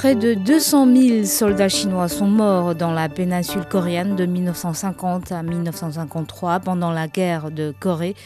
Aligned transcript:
Près 0.00 0.14
de 0.14 0.32
200 0.32 0.96
000 0.96 1.24
soldats 1.26 1.68
chinois 1.68 2.08
sont 2.08 2.26
morts 2.26 2.74
dans 2.74 2.90
la 2.90 3.10
péninsule 3.10 3.66
coréenne 3.66 4.16
de 4.16 4.24
1950 4.24 5.30
à 5.30 5.42
1953 5.42 6.60
pendant 6.60 6.90
la 6.90 7.06
guerre 7.06 7.50
de 7.50 7.74
Corée. 7.78 8.16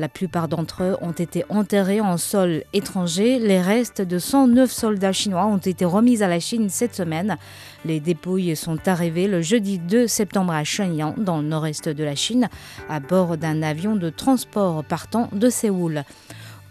La 0.00 0.08
plupart 0.08 0.48
d'entre 0.48 0.82
eux 0.82 0.96
ont 1.00 1.12
été 1.12 1.44
enterrés 1.48 2.00
en 2.00 2.16
sol 2.16 2.64
étranger. 2.72 3.38
Les 3.38 3.60
restes 3.60 4.02
de 4.02 4.18
109 4.18 4.72
soldats 4.72 5.12
chinois 5.12 5.46
ont 5.46 5.58
été 5.58 5.84
remis 5.84 6.20
à 6.20 6.26
la 6.26 6.40
Chine 6.40 6.68
cette 6.68 6.96
semaine. 6.96 7.36
Les 7.84 8.00
dépouilles 8.00 8.56
sont 8.56 8.88
arrivées 8.88 9.28
le 9.28 9.40
jeudi 9.40 9.78
2 9.78 10.08
septembre 10.08 10.52
à 10.52 10.64
Shenyang, 10.64 11.14
dans 11.16 11.36
le 11.36 11.46
nord-est 11.46 11.88
de 11.88 12.02
la 12.02 12.16
Chine, 12.16 12.48
à 12.88 12.98
bord 12.98 13.36
d'un 13.36 13.62
avion 13.62 13.94
de 13.94 14.10
transport 14.10 14.82
partant 14.82 15.28
de 15.30 15.48
Séoul. 15.48 16.02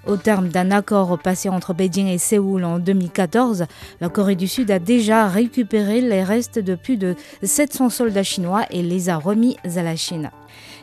Au 0.08 0.16
terme 0.16 0.48
d'un 0.48 0.72
accord 0.72 1.20
passé 1.20 1.50
entre 1.50 1.74
Beijing 1.74 2.08
et 2.08 2.18
Séoul 2.18 2.64
en 2.64 2.80
2014, 2.80 3.66
la 4.00 4.10
Corée 4.10 4.36
du 4.36 4.48
Sud 4.48 4.72
a 4.72 4.80
déjà 4.80 5.28
récupéré 5.28 6.02
les 6.02 6.24
restes 6.24 6.58
de 6.58 6.76
plus 6.76 6.98
de 6.98 7.16
700 7.44 7.90
soldats 7.90 8.24
chinois 8.24 8.66
et 8.72 8.82
les 8.82 9.10
a 9.10 9.18
remis 9.18 9.58
à 9.64 9.84
la 9.84 9.96
Chine. 9.96 10.32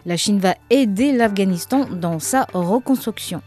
La 0.05 0.17
Chine 0.17 0.39
va 0.39 0.55
aider 0.71 1.13
l'Afghanistan 1.13 1.87
dans 1.91 2.19
sa 2.19 2.47
reconstruction. 2.53 3.43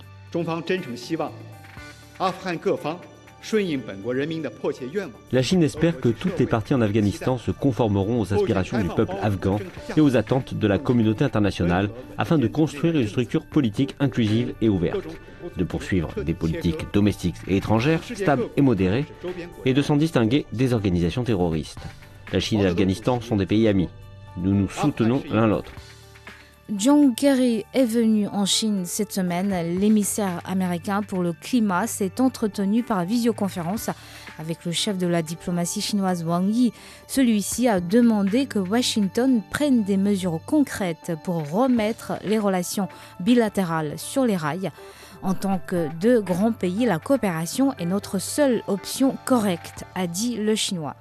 La 5.31 5.41
Chine 5.41 5.63
espère 5.63 5.99
que 5.99 6.09
toutes 6.09 6.39
les 6.39 6.45
parties 6.45 6.73
en 6.73 6.81
Afghanistan 6.81 7.37
se 7.37 7.51
conformeront 7.51 8.21
aux 8.21 8.33
aspirations 8.33 8.81
du 8.81 8.89
peuple 8.89 9.15
afghan 9.21 9.59
et 9.95 10.01
aux 10.01 10.17
attentes 10.17 10.53
de 10.53 10.67
la 10.67 10.77
communauté 10.77 11.23
internationale 11.23 11.89
afin 12.17 12.37
de 12.37 12.47
construire 12.47 12.95
une 12.95 13.07
structure 13.07 13.45
politique 13.45 13.95
inclusive 13.99 14.53
et 14.61 14.69
ouverte, 14.69 15.07
de 15.57 15.63
poursuivre 15.63 16.13
des 16.23 16.33
politiques 16.33 16.85
domestiques 16.93 17.37
et 17.47 17.57
étrangères 17.57 18.03
stables 18.03 18.49
et 18.57 18.61
modérées 18.61 19.05
et 19.65 19.73
de 19.73 19.81
s'en 19.81 19.95
distinguer 19.95 20.45
des 20.51 20.73
organisations 20.73 21.23
terroristes. 21.23 21.79
La 22.33 22.39
Chine 22.39 22.59
et 22.59 22.63
l'Afghanistan 22.63 23.21
sont 23.21 23.37
des 23.37 23.45
pays 23.45 23.67
amis. 23.67 23.89
Nous 24.37 24.53
nous 24.53 24.69
soutenons 24.69 25.23
l'un 25.31 25.47
l'autre. 25.47 25.71
John 26.75 27.15
Kerry 27.15 27.65
est 27.73 27.85
venu 27.85 28.27
en 28.27 28.45
Chine 28.45 28.85
cette 28.85 29.11
semaine. 29.11 29.49
L'émissaire 29.79 30.39
américain 30.45 31.01
pour 31.01 31.23
le 31.23 31.33
climat 31.33 31.87
s'est 31.87 32.21
entretenu 32.21 32.83
par 32.83 33.05
visioconférence 33.05 33.89
avec 34.37 34.65
le 34.65 34.71
chef 34.71 34.97
de 34.99 35.07
la 35.07 35.23
diplomatie 35.23 35.81
chinoise 35.81 36.23
Wang 36.23 36.47
Yi. 36.47 36.71
Celui-ci 37.07 37.67
a 37.67 37.79
demandé 37.79 38.45
que 38.45 38.59
Washington 38.59 39.41
prenne 39.49 39.83
des 39.83 39.97
mesures 39.97 40.39
concrètes 40.45 41.13
pour 41.23 41.49
remettre 41.49 42.13
les 42.23 42.37
relations 42.37 42.87
bilatérales 43.19 43.97
sur 43.97 44.25
les 44.25 44.37
rails. 44.37 44.71
En 45.23 45.33
tant 45.33 45.59
que 45.65 45.89
deux 45.99 46.21
grands 46.21 46.53
pays, 46.53 46.85
la 46.85 46.99
coopération 46.99 47.73
est 47.79 47.85
notre 47.85 48.19
seule 48.19 48.61
option 48.67 49.17
correcte, 49.25 49.85
a 49.95 50.05
dit 50.05 50.37
le 50.37 50.53
Chinois. 50.53 50.95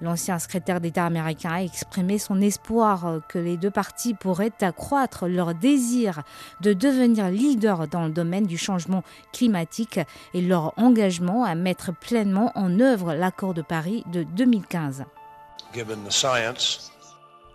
L'ancien 0.00 0.38
secrétaire 0.38 0.80
d'État 0.80 1.04
américain 1.04 1.50
a 1.54 1.62
exprimé 1.62 2.18
son 2.18 2.40
espoir 2.40 3.20
que 3.28 3.38
les 3.38 3.56
deux 3.56 3.70
parties 3.70 4.14
pourraient 4.14 4.52
accroître 4.60 5.26
leur 5.26 5.54
désir 5.54 6.22
de 6.60 6.72
devenir 6.72 7.30
leader 7.30 7.88
dans 7.88 8.04
le 8.04 8.12
domaine 8.12 8.46
du 8.46 8.56
changement 8.56 9.02
climatique 9.32 9.98
et 10.34 10.40
leur 10.40 10.72
engagement 10.78 11.44
à 11.44 11.54
mettre 11.56 11.92
pleinement 11.92 12.52
en 12.54 12.78
œuvre 12.78 13.14
l'accord 13.14 13.54
de 13.54 13.62
Paris 13.62 14.04
de 14.12 14.22
2015. 14.22 15.04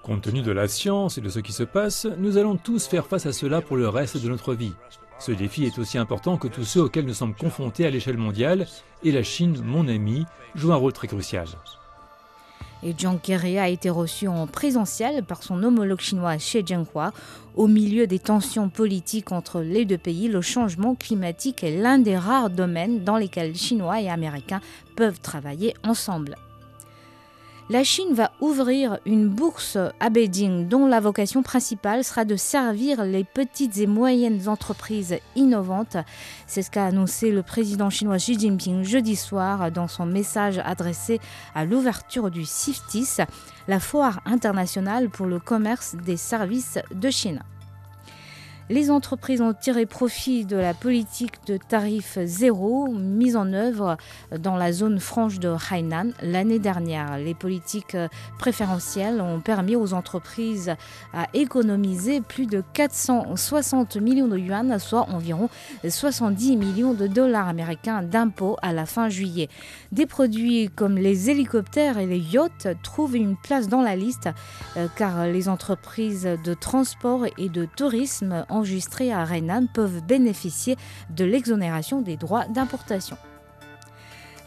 Compte 0.03 0.22
tenu 0.22 0.41
de 0.41 0.51
la 0.51 0.68
science 0.68 1.18
et 1.18 1.22
de 1.22 1.29
ce 1.29 1.39
qui 1.39 1.53
se 1.53 1.63
passe, 1.63 2.06
nous 2.18 2.38
allons 2.38 2.57
tous 2.57 2.88
faire 2.88 3.07
face 3.07 3.25
à 3.25 3.31
cela 3.31 3.62
pour 3.62 3.78
le 3.78 3.88
reste 3.88 4.18
de 4.18 4.28
notre 4.28 4.53
vie. 4.53 4.73
Ce 5.18 5.31
défi 5.31 5.63
est 5.63 5.79
aussi 5.79 5.97
important 5.97 6.38
que 6.38 6.50
tous 6.50 6.66
ceux 6.66 6.81
auxquels 6.81 7.06
nous 7.06 7.13
sommes 7.13 7.35
confrontés 7.35 7.85
à 7.85 7.89
l'échelle 7.89 8.18
mondiale, 8.18 8.68
et 9.03 9.13
la 9.13 9.23
Chine, 9.23 9.62
mon 9.63 9.88
ami, 9.88 10.25
joue 10.56 10.73
un 10.73 10.75
rôle 10.78 10.91
très 10.91 11.07
crucial. 11.07 11.47
Et 12.85 12.94
John 12.97 13.17
Kerry 13.17 13.57
a 13.59 13.69
été 13.69 13.89
reçu 13.89 14.27
en 14.27 14.45
présentiel 14.45 15.23
par 15.23 15.41
son 15.41 15.63
homologue 15.63 16.01
chinois 16.01 16.35
Xie 16.35 16.66
Zhenhua. 16.66 17.13
Au 17.55 17.67
milieu 17.67 18.07
des 18.07 18.19
tensions 18.19 18.67
politiques 18.67 19.31
entre 19.31 19.61
les 19.61 19.85
deux 19.85 19.97
pays, 19.97 20.27
le 20.27 20.41
changement 20.41 20.94
climatique 20.94 21.63
est 21.63 21.77
l'un 21.77 21.97
des 21.97 22.17
rares 22.17 22.49
domaines 22.49 23.03
dans 23.05 23.16
lesquels 23.16 23.55
Chinois 23.55 24.01
et 24.01 24.09
Américains 24.09 24.61
peuvent 24.97 25.21
travailler 25.21 25.75
ensemble. 25.83 26.35
La 27.73 27.84
Chine 27.84 28.13
va 28.13 28.31
ouvrir 28.39 29.00
une 29.03 29.28
bourse 29.28 29.79
à 30.00 30.11
Beijing 30.11 30.67
dont 30.67 30.85
la 30.85 31.00
vocation 31.00 31.41
principale 31.41 32.03
sera 32.03 32.23
de 32.23 32.35
servir 32.35 33.03
les 33.03 33.23
petites 33.23 33.79
et 33.79 33.88
moyennes 33.88 34.47
entreprises 34.47 35.17
innovantes. 35.35 35.97
C'est 36.45 36.62
ce 36.62 36.69
qu'a 36.69 36.85
annoncé 36.85 37.31
le 37.31 37.41
président 37.41 37.89
chinois 37.89 38.17
Xi 38.17 38.38
Jinping 38.38 38.83
jeudi 38.83 39.16
soir 39.16 39.72
dans 39.72 39.88
son 39.88 40.06
message 40.06 40.62
adressé 40.63 41.19
à 41.56 41.66
l'ouverture 41.66 42.29
du 42.29 42.45
CIFTIS, 42.45 43.23
la 43.67 43.79
foire 43.79 44.22
internationale 44.28 45.09
pour 45.09 45.25
le 45.25 45.39
commerce 45.39 45.95
des 45.95 46.17
services 46.17 46.78
de 46.94 47.09
Chine. 47.09 47.41
Les 48.69 48.90
entreprises 48.90 49.41
ont 49.41 49.53
tiré 49.53 49.85
profit 49.85 50.46
de 50.46 50.56
la 50.56 50.74
politique 50.74 51.46
de 51.47 51.57
tarif 51.57 52.18
zéro 52.24 52.88
mise 52.88 53.35
en 53.35 53.51
œuvre 53.51 53.97
dans 54.40 54.56
la 54.56 54.72
zone 54.72 55.01
franche 55.01 55.38
de 55.40 55.53
Hainan 55.69 56.12
l'année 56.22 56.59
dernière. 56.59 57.18
Les 57.18 57.34
politiques 57.34 57.97
préférentielles 58.40 59.19
ont 59.19 59.41
permis 59.41 59.75
aux 59.75 59.94
entreprises 59.94 60.75
à 61.13 61.28
économiser 61.34 62.22
plus 62.22 62.46
de 62.46 62.63
460 62.74 63.97
millions 63.97 64.29
de 64.29 64.38
yuan, 64.38 64.80
soit 64.80 65.09
environ 65.09 65.50
70 65.85 66.56
millions 66.56 66.94
de 66.94 67.07
dollars 67.07 67.50
américains 67.50 68.01
d'impôts 68.01 68.56
à 68.62 68.72
la 68.72 68.85
fin 68.85 69.09
juillet. 69.09 69.50
Des 69.91 70.06
produits 70.06 70.69
comme 70.74 70.95
les 70.95 71.30
hélicoptères 71.30 71.97
et 71.97 72.06
les 72.06 72.19
yachts 72.19 72.69
trouvent 72.81 73.18
une 73.18 73.35
place 73.35 73.68
dans 73.68 73.81
la 73.81 73.97
liste 73.97 74.30
car 74.95 75.28
les 75.28 75.50
entreprises 75.50 76.30
de 76.45 76.53
transport 76.53 77.25
et 77.38 77.50
de 77.50 77.66
tourisme 77.66 78.45
enregistrés 78.53 79.12
à 79.12 79.24
Hainan 79.24 79.68
peuvent 79.68 80.02
bénéficier 80.06 80.78
de 81.09 81.25
l'exonération 81.25 82.02
des 82.02 82.18
droits 82.18 82.46
d'importation. 82.46 83.18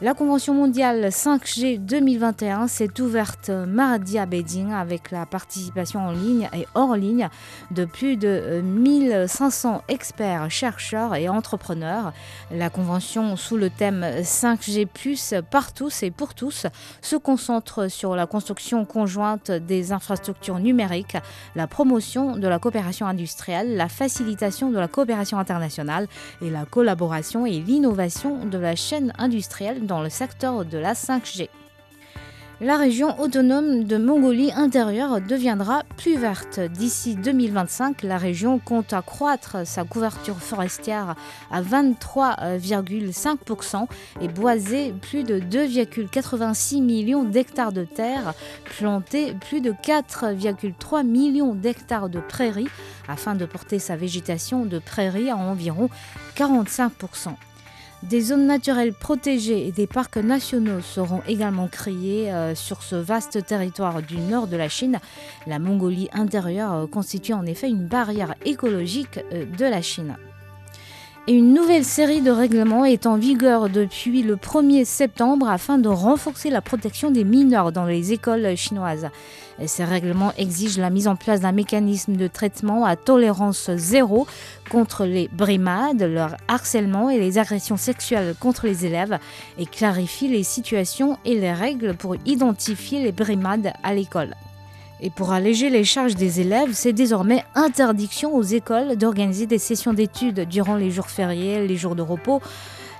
La 0.02 0.12
Convention 0.12 0.52
mondiale 0.52 1.06
5G 1.06 1.78
2021 1.78 2.66
s'est 2.68 3.00
ouverte 3.00 3.48
mardi 3.48 4.18
à 4.18 4.26
Beijing 4.26 4.70
avec 4.70 5.10
la 5.10 5.24
participation 5.24 6.00
en 6.00 6.10
ligne 6.10 6.50
et 6.52 6.66
hors 6.74 6.96
ligne 6.96 7.30
de 7.70 7.86
plus 7.86 8.18
de 8.18 8.60
1500 8.62 9.84
experts, 9.88 10.50
chercheurs 10.50 11.14
et 11.14 11.30
entrepreneurs. 11.30 12.12
La 12.50 12.68
convention 12.68 13.36
sous 13.36 13.56
le 13.56 13.70
thème 13.70 14.04
5G⁇ 14.20 14.86
par 15.42 15.72
tous 15.72 16.02
et 16.02 16.10
pour 16.10 16.34
tous 16.34 16.66
se 17.00 17.16
concentre 17.16 17.90
sur 17.90 18.14
la 18.16 18.26
construction 18.26 18.84
conjointe 18.84 19.50
des 19.50 19.92
infrastructures 19.92 20.58
numériques, 20.58 21.16
la 21.54 21.66
promotion 21.66 22.36
de 22.36 22.46
la 22.46 22.58
coopération 22.58 23.06
industrielle, 23.06 23.78
la 23.78 23.88
facilitation 23.88 24.68
de 24.68 24.78
la 24.78 24.88
coopération 24.88 25.38
internationale 25.38 26.06
et 26.42 26.50
la 26.50 26.66
collaboration 26.66 27.46
et 27.46 27.60
l'innovation 27.60 28.44
de 28.44 28.58
la 28.58 28.76
chaîne 28.76 29.14
industrielle 29.16 29.85
dans 29.86 30.02
le 30.02 30.10
secteur 30.10 30.64
de 30.64 30.78
la 30.78 30.92
5G. 30.92 31.48
La 32.62 32.78
région 32.78 33.20
autonome 33.20 33.84
de 33.84 33.98
Mongolie 33.98 34.50
intérieure 34.50 35.20
deviendra 35.20 35.82
plus 35.98 36.16
verte. 36.16 36.58
D'ici 36.58 37.14
2025, 37.14 38.02
la 38.02 38.16
région 38.16 38.58
compte 38.58 38.94
accroître 38.94 39.66
sa 39.66 39.84
couverture 39.84 40.38
forestière 40.38 41.16
à 41.50 41.60
23,5% 41.60 43.86
et 44.22 44.28
boiser 44.28 44.94
plus 45.02 45.22
de 45.22 45.38
2,86 45.38 46.82
millions 46.82 47.24
d'hectares 47.24 47.72
de 47.72 47.84
terre, 47.84 48.32
planter 48.78 49.34
plus 49.34 49.60
de 49.60 49.72
4,3 49.72 51.04
millions 51.04 51.54
d'hectares 51.54 52.08
de 52.08 52.20
prairies 52.20 52.68
afin 53.06 53.34
de 53.34 53.44
porter 53.44 53.78
sa 53.78 53.96
végétation 53.96 54.64
de 54.64 54.78
prairies 54.78 55.28
à 55.28 55.36
environ 55.36 55.90
45%. 56.36 57.34
Des 58.02 58.20
zones 58.20 58.46
naturelles 58.46 58.92
protégées 58.92 59.66
et 59.66 59.72
des 59.72 59.86
parcs 59.86 60.18
nationaux 60.18 60.80
seront 60.80 61.22
également 61.26 61.66
créés 61.66 62.30
euh, 62.30 62.54
sur 62.54 62.82
ce 62.82 62.94
vaste 62.94 63.44
territoire 63.46 64.02
du 64.02 64.18
nord 64.18 64.46
de 64.48 64.56
la 64.56 64.68
Chine. 64.68 65.00
La 65.46 65.58
Mongolie 65.58 66.08
intérieure 66.12 66.72
euh, 66.74 66.86
constitue 66.86 67.32
en 67.32 67.46
effet 67.46 67.68
une 67.68 67.86
barrière 67.86 68.34
écologique 68.44 69.20
euh, 69.32 69.46
de 69.46 69.64
la 69.64 69.80
Chine. 69.80 70.16
Une 71.28 71.54
nouvelle 71.54 71.84
série 71.84 72.20
de 72.20 72.30
règlements 72.30 72.84
est 72.84 73.04
en 73.04 73.16
vigueur 73.16 73.68
depuis 73.68 74.22
le 74.22 74.36
1er 74.36 74.84
septembre 74.84 75.48
afin 75.48 75.76
de 75.76 75.88
renforcer 75.88 76.50
la 76.50 76.60
protection 76.60 77.10
des 77.10 77.24
mineurs 77.24 77.72
dans 77.72 77.84
les 77.84 78.12
écoles 78.12 78.56
chinoises. 78.56 79.08
ces 79.66 79.82
règlements 79.82 80.32
exigent 80.38 80.80
la 80.80 80.88
mise 80.88 81.08
en 81.08 81.16
place 81.16 81.40
d'un 81.40 81.50
mécanisme 81.50 82.14
de 82.14 82.28
traitement 82.28 82.84
à 82.84 82.94
tolérance 82.94 83.72
zéro 83.74 84.28
contre 84.70 85.04
les 85.04 85.26
brimades, 85.32 86.02
leur 86.02 86.36
harcèlement 86.46 87.10
et 87.10 87.18
les 87.18 87.38
agressions 87.38 87.76
sexuelles 87.76 88.36
contre 88.38 88.68
les 88.68 88.86
élèves 88.86 89.18
et 89.58 89.66
clarifient 89.66 90.28
les 90.28 90.44
situations 90.44 91.18
et 91.24 91.34
les 91.34 91.52
règles 91.52 91.94
pour 91.94 92.14
identifier 92.24 93.02
les 93.02 93.10
brimades 93.10 93.72
à 93.82 93.94
l'école. 93.94 94.36
Et 95.00 95.10
pour 95.10 95.32
alléger 95.32 95.68
les 95.68 95.84
charges 95.84 96.14
des 96.14 96.40
élèves, 96.40 96.70
c'est 96.72 96.92
désormais 96.92 97.44
interdiction 97.54 98.34
aux 98.34 98.42
écoles 98.42 98.96
d'organiser 98.96 99.46
des 99.46 99.58
sessions 99.58 99.92
d'études 99.92 100.48
durant 100.48 100.76
les 100.76 100.90
jours 100.90 101.08
fériés, 101.10 101.66
les 101.66 101.76
jours 101.76 101.96
de 101.96 102.02
repos, 102.02 102.40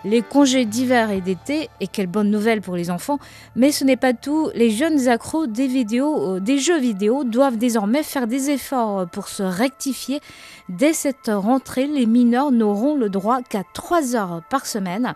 les 0.05 0.21
congés 0.21 0.67
d'hiver 0.67 1.11
et 1.11 1.23
d'été, 1.23 1.71
et 1.81 1.87
quelle 1.87 2.07
bonne 2.07 2.31
nouvelle 2.31 2.61
pour 2.61 2.77
les 2.77 2.91
enfants. 2.91 3.19
Mais 3.57 3.73
ce 3.73 3.83
n'est 3.83 3.97
pas 3.97 4.13
tout, 4.13 4.51
les 4.55 4.71
jeunes 4.71 5.09
accros 5.09 5.47
des, 5.47 5.87
euh, 5.99 6.39
des 6.39 6.59
jeux 6.59 6.79
vidéo 6.79 7.25
doivent 7.25 7.57
désormais 7.57 8.03
faire 8.03 8.27
des 8.27 8.51
efforts 8.51 9.09
pour 9.09 9.29
se 9.29 9.43
rectifier. 9.43 10.21
Dès 10.69 10.93
cette 10.93 11.31
rentrée, 11.33 11.87
les 11.87 12.07
mineurs 12.07 12.53
n'auront 12.53 12.95
le 12.95 13.09
droit 13.09 13.41
qu'à 13.43 13.63
3 13.73 14.15
heures 14.15 14.43
par 14.51 14.67
semaine. 14.67 15.15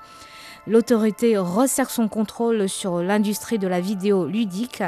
L'autorité 0.66 1.36
resserre 1.38 1.90
son 1.90 2.08
contrôle 2.08 2.68
sur 2.68 3.02
l'industrie 3.02 3.58
de 3.58 3.68
la 3.68 3.80
vidéo 3.80 4.26
ludique. 4.26 4.82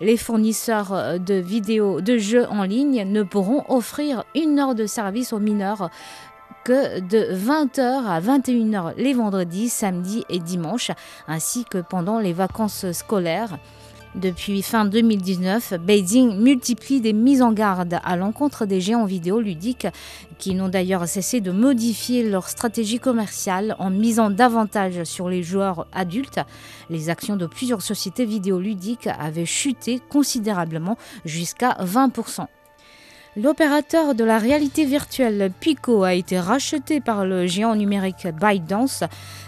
Les 0.00 0.16
fournisseurs 0.16 1.18
de 1.18 1.34
vidéos 1.34 2.00
de 2.00 2.16
jeux 2.16 2.46
en 2.48 2.62
ligne 2.62 3.04
ne 3.04 3.22
pourront 3.22 3.64
offrir 3.68 4.24
une 4.34 4.58
heure 4.58 4.74
de 4.74 4.86
service 4.86 5.32
aux 5.32 5.38
mineurs 5.38 5.90
que 6.64 7.00
de 7.00 7.34
20h 7.34 7.80
à 7.80 8.20
21h 8.20 8.94
les 8.96 9.14
vendredis, 9.14 9.68
samedis 9.68 10.24
et 10.28 10.38
dimanches, 10.38 10.90
ainsi 11.26 11.64
que 11.64 11.78
pendant 11.78 12.18
les 12.18 12.32
vacances 12.32 12.90
scolaires. 12.92 13.58
Depuis 14.16 14.62
fin 14.62 14.86
2019, 14.86 15.74
Beijing 15.74 16.36
multiplie 16.36 17.00
des 17.00 17.12
mises 17.12 17.42
en 17.42 17.52
garde 17.52 18.00
à 18.02 18.16
l'encontre 18.16 18.66
des 18.66 18.80
géants 18.80 19.04
vidéo 19.04 19.40
ludiques 19.40 19.86
qui 20.36 20.54
n'ont 20.54 20.68
d'ailleurs 20.68 21.06
cessé 21.06 21.40
de 21.40 21.52
modifier 21.52 22.28
leur 22.28 22.48
stratégie 22.48 22.98
commerciale 22.98 23.76
en 23.78 23.88
misant 23.88 24.30
davantage 24.30 25.04
sur 25.04 25.28
les 25.28 25.44
joueurs 25.44 25.86
adultes. 25.92 26.40
Les 26.90 27.08
actions 27.08 27.36
de 27.36 27.46
plusieurs 27.46 27.82
sociétés 27.82 28.24
vidéoludiques 28.24 29.06
avaient 29.06 29.46
chuté 29.46 30.00
considérablement 30.08 30.98
jusqu'à 31.24 31.76
20%. 31.80 32.46
L'opérateur 33.36 34.16
de 34.16 34.24
la 34.24 34.38
réalité 34.38 34.84
virtuelle 34.84 35.52
Pico 35.60 36.02
a 36.02 36.14
été 36.14 36.40
racheté 36.40 37.00
par 37.00 37.24
le 37.24 37.46
géant 37.46 37.76
numérique 37.76 38.26
ByteDance, 38.26 39.04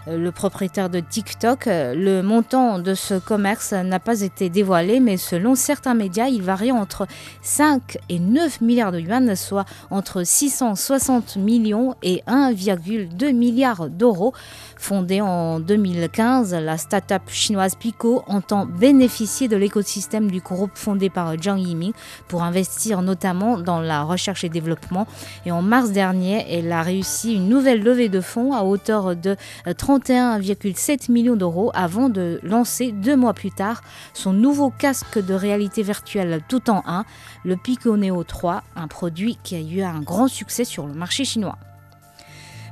euh, 0.07 0.17
le 0.17 0.31
propriétaire 0.31 0.89
de 0.89 1.01
TikTok. 1.01 1.65
Le 1.67 2.21
montant 2.23 2.79
de 2.79 2.95
ce 2.95 3.15
commerce 3.15 3.73
n'a 3.73 3.99
pas 3.99 4.21
été 4.21 4.51
dévoilé, 4.51 5.01
mais 5.01 5.17
selon 5.17 5.57
certains 5.57 5.95
médias, 5.95 6.29
il 6.29 6.43
varie 6.43 6.71
entre 6.71 7.09
5 7.43 7.99
et 8.09 8.21
9 8.21 8.61
milliards 8.61 8.93
de 8.93 9.01
yuan, 9.01 9.35
soit 9.35 9.65
entre 9.91 10.23
660 10.23 11.35
millions 11.39 11.97
et 12.05 12.23
1,2 12.29 13.33
milliard 13.33 13.91
d'euros. 13.91 14.33
Fondée 14.77 15.21
en 15.21 15.59
2015, 15.59 16.55
la 16.55 16.79
start-up 16.79 17.23
chinoise 17.27 17.75
Pico 17.75 18.23
entend 18.29 18.65
bénéficier 18.65 19.49
de 19.49 19.57
l'écosystème 19.57 20.31
du 20.31 20.41
groupe 20.41 20.77
fondé 20.77 21.11
par 21.11 21.35
Zhang 21.37 21.59
Yiming 21.59 21.93
pour 22.29 22.45
investir 22.45 23.03
notamment 23.03 23.59
dans 23.59 23.72
la 23.81 24.03
recherche 24.03 24.45
et 24.45 24.49
développement. 24.49 25.07
Et 25.47 25.53
en 25.53 25.63
mars 25.63 25.91
dernier, 25.91 26.45
elle 26.51 26.73
a 26.73 26.83
réussi 26.83 27.35
une 27.35 27.49
nouvelle 27.49 27.83
levée 27.83 28.09
de 28.09 28.21
fonds 28.21 28.55
à 28.55 28.63
hauteur 28.63 29.17
de 29.17 29.37
31,7 29.67 31.11
millions 31.11 31.37
d'euros 31.37 31.71
avant 31.75 32.09
de 32.09 32.41
lancer 32.43 32.93
deux 32.93 33.17
mois 33.17 33.35
plus 33.35 33.51
tard 33.51 33.83
son 34.15 34.33
nouveau 34.33 34.71
casque 34.71 35.19
de 35.19 35.35
réalité 35.35 35.83
virtuelle 35.83 36.41
tout 36.49 36.71
en 36.71 36.83
un, 36.87 37.05
le 37.45 37.57
Pico 37.57 37.97
Neo 37.97 38.25
3, 38.25 38.63
un 38.77 38.89
produit 38.89 39.39
qui 39.43 39.55
a 39.57 39.61
eu 39.61 39.83
un 39.83 40.01
grand 40.01 40.29
succès 40.29 40.65
sur 40.65 40.87
le 40.87 40.95
marché 40.95 41.25
chinois. 41.25 41.59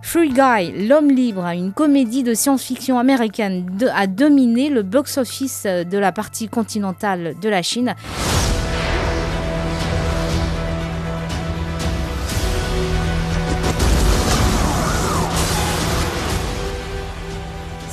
Free 0.02 0.30
Guy, 0.30 0.86
L'homme 0.88 1.10
libre, 1.10 1.44
une 1.44 1.72
comédie 1.72 2.22
de 2.22 2.34
science-fiction 2.34 2.98
américaine, 2.98 3.66
a 3.94 4.06
dominé 4.06 4.70
le 4.70 4.82
box-office 4.82 5.64
de 5.64 5.98
la 5.98 6.10
partie 6.10 6.48
continentale 6.48 7.34
de 7.40 7.48
la 7.48 7.62
Chine. 7.62 7.94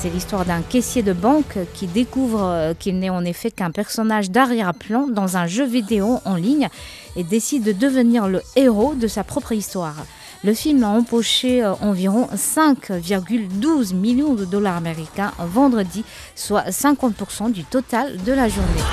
C'est 0.08 0.14
l'histoire 0.14 0.46
d'un 0.46 0.62
caissier 0.62 1.04
de 1.04 1.12
banque 1.12 1.58
qui 1.74 1.86
découvre 1.86 2.42
euh, 2.42 2.74
qu'il 2.74 2.98
n'est 2.98 3.10
en 3.10 3.26
effet 3.26 3.52
qu'un 3.52 3.72
personnage 3.72 4.32
d'arrière-plan 4.32 5.08
dans 5.10 5.36
un 5.36 5.48
jeu 5.48 5.66
vidéo 5.66 6.22
en 6.24 6.36
ligne 6.36 6.70
et 7.18 7.26
décide 7.26 7.64
de 7.64 7.74
devenir 7.74 8.30
le 8.30 8.42
héros 8.56 8.96
de 8.96 9.06
sa 9.10 9.26
propre 9.26 9.52
histoire. 9.52 9.98
Le 10.46 10.54
film 10.54 10.86
a 10.86 10.88
empoché 10.88 11.62
euh, 11.62 11.74
environ 11.82 12.30
5,12 12.34 13.96
millions 13.96 14.34
de 14.34 14.46
dollars 14.46 14.78
américains 14.78 15.34
vendredi, 15.40 16.06
soit 16.36 16.70
50% 16.70 17.52
du 17.52 17.66
total 17.66 18.16
de 18.24 18.32
la 18.32 18.48
journée. 18.48 18.84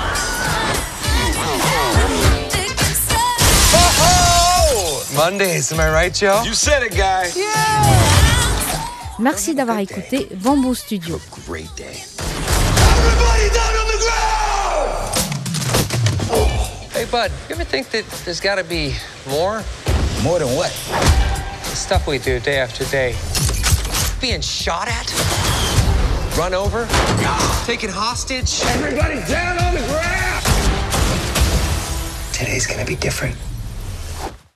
Merci 9.19 9.55
d'avoir 9.55 9.79
écouté 9.79 10.27
Bamboo 10.43 10.75
Studio. 10.75 11.19
Hey, 16.93 17.05
bud, 17.05 17.31
you 17.47 17.55
ever 17.55 17.63
think 17.63 17.89
that 17.91 18.03
there's 18.25 18.41
got 18.41 18.55
to 18.55 18.63
be 18.63 18.93
more? 19.29 19.63
More 20.21 20.39
than 20.39 20.49
what? 20.55 20.71
The 21.63 21.75
stuff 21.75 22.07
we 22.07 22.17
do 22.17 22.39
day 22.39 22.59
after 22.59 22.83
day. 22.85 23.15
Being 24.19 24.41
shot 24.41 24.87
at, 24.87 25.13
run 26.37 26.53
over, 26.53 26.85
taken 27.65 27.89
hostage? 27.89 28.61
Everybody 28.65 29.15
down 29.31 29.57
on 29.59 29.75
the 29.75 29.81
ground! 29.87 30.45
Today's 32.33 32.67
gonna 32.67 32.85
be 32.85 32.95
different. 32.95 33.35